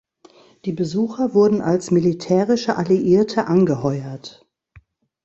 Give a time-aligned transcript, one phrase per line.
[0.65, 4.47] Die Besucher wurden als militärische Alliierte angeheuert.